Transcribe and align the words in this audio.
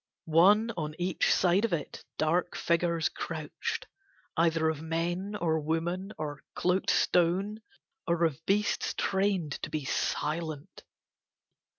One 0.25 0.71
on 0.77 0.95
each 0.97 1.31
side 1.31 1.63
of 1.63 1.73
it 1.73 2.03
dark 2.17 2.55
figures 2.57 3.07
crouched, 3.07 3.85
either 4.35 4.67
of 4.67 4.81
men 4.81 5.35
or 5.35 5.59
women 5.59 6.11
or 6.17 6.41
cloaked 6.55 6.89
stone, 6.89 7.61
or 8.07 8.23
of 8.23 8.43
beasts 8.47 8.95
trained 8.95 9.51
to 9.61 9.69
be 9.69 9.85
silent. 9.85 10.83